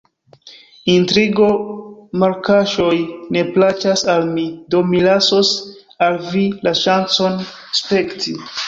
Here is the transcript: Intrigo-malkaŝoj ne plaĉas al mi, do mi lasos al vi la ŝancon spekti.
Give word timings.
Intrigo-malkaŝoj 0.93 2.97
ne 3.37 3.45
plaĉas 3.59 4.05
al 4.15 4.27
mi, 4.33 4.47
do 4.73 4.83
mi 4.95 5.03
lasos 5.11 5.53
al 6.09 6.19
vi 6.33 6.49
la 6.69 6.75
ŝancon 6.83 7.39
spekti. 7.85 8.37